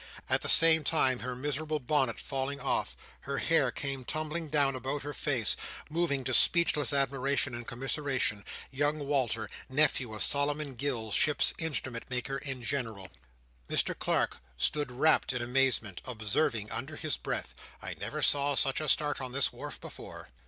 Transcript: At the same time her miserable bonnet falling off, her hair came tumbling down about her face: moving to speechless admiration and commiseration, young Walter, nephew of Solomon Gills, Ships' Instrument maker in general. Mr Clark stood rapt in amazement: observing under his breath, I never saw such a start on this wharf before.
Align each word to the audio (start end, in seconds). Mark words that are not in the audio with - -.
At 0.27 0.41
the 0.41 0.49
same 0.49 0.83
time 0.83 1.19
her 1.19 1.35
miserable 1.35 1.79
bonnet 1.79 2.19
falling 2.19 2.59
off, 2.59 2.97
her 3.19 3.37
hair 3.37 3.69
came 3.69 4.03
tumbling 4.03 4.49
down 4.49 4.73
about 4.75 5.03
her 5.03 5.13
face: 5.13 5.55
moving 5.91 6.23
to 6.23 6.33
speechless 6.33 6.91
admiration 6.91 7.53
and 7.53 7.67
commiseration, 7.67 8.43
young 8.71 8.97
Walter, 8.97 9.47
nephew 9.69 10.11
of 10.15 10.23
Solomon 10.23 10.73
Gills, 10.73 11.13
Ships' 11.13 11.53
Instrument 11.59 12.09
maker 12.09 12.39
in 12.39 12.63
general. 12.63 13.11
Mr 13.69 13.95
Clark 13.95 14.39
stood 14.57 14.91
rapt 14.91 15.33
in 15.33 15.41
amazement: 15.43 16.01
observing 16.03 16.71
under 16.71 16.95
his 16.95 17.15
breath, 17.15 17.53
I 17.79 17.93
never 17.99 18.23
saw 18.23 18.55
such 18.55 18.81
a 18.81 18.89
start 18.89 19.21
on 19.21 19.33
this 19.33 19.53
wharf 19.53 19.79
before. 19.79 20.29